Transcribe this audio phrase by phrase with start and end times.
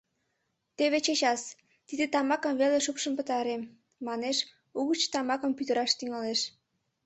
[0.77, 1.41] —Теве чечас,
[1.87, 3.61] тиде тамакым веле шупшын пытарем,—
[4.07, 4.37] манеш,
[4.79, 6.41] угыч тамакым пӱтыраш тӱҥалеш.